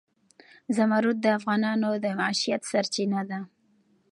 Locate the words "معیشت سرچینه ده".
2.19-3.39